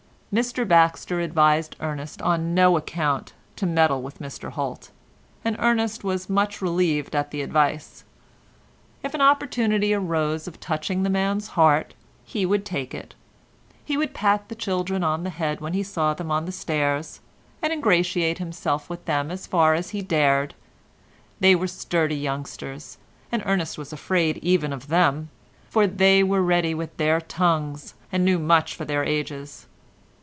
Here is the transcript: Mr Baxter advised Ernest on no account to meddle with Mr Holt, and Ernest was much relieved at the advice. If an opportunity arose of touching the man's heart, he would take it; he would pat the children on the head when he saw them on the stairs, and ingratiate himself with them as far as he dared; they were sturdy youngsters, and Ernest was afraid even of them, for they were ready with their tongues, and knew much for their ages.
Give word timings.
Mr 0.33 0.65
Baxter 0.65 1.19
advised 1.19 1.75
Ernest 1.81 2.21
on 2.21 2.53
no 2.53 2.77
account 2.77 3.33
to 3.57 3.65
meddle 3.65 4.01
with 4.01 4.19
Mr 4.19 4.49
Holt, 4.49 4.89
and 5.43 5.57
Ernest 5.59 6.05
was 6.05 6.29
much 6.29 6.61
relieved 6.61 7.13
at 7.13 7.31
the 7.31 7.41
advice. 7.41 8.05
If 9.03 9.13
an 9.13 9.19
opportunity 9.19 9.93
arose 9.93 10.47
of 10.47 10.61
touching 10.61 11.03
the 11.03 11.09
man's 11.09 11.49
heart, 11.59 11.93
he 12.23 12.45
would 12.45 12.63
take 12.63 12.93
it; 12.95 13.13
he 13.83 13.97
would 13.97 14.13
pat 14.13 14.47
the 14.47 14.55
children 14.55 15.03
on 15.03 15.25
the 15.25 15.31
head 15.31 15.59
when 15.59 15.73
he 15.73 15.83
saw 15.83 16.13
them 16.13 16.31
on 16.31 16.45
the 16.45 16.53
stairs, 16.53 17.19
and 17.61 17.73
ingratiate 17.73 18.37
himself 18.37 18.89
with 18.89 19.03
them 19.03 19.31
as 19.31 19.45
far 19.45 19.73
as 19.73 19.89
he 19.89 20.01
dared; 20.01 20.55
they 21.41 21.55
were 21.55 21.67
sturdy 21.67 22.15
youngsters, 22.15 22.97
and 23.33 23.43
Ernest 23.45 23.77
was 23.77 23.91
afraid 23.91 24.37
even 24.37 24.71
of 24.71 24.87
them, 24.87 25.27
for 25.69 25.85
they 25.85 26.23
were 26.23 26.41
ready 26.41 26.73
with 26.73 26.95
their 26.95 27.19
tongues, 27.19 27.95
and 28.13 28.23
knew 28.23 28.39
much 28.39 28.73
for 28.75 28.85
their 28.85 29.03
ages. 29.03 29.67